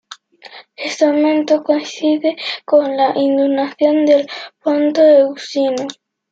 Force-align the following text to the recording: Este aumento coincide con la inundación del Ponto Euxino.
Este 0.77 1.05
aumento 1.05 1.61
coincide 1.63 2.35
con 2.65 2.97
la 2.97 3.13
inundación 3.15 4.07
del 4.07 4.25
Ponto 4.59 4.99
Euxino. 4.99 5.85